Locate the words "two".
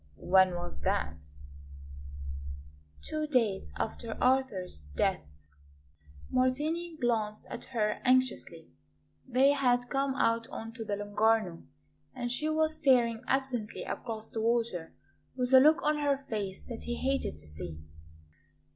3.03-3.27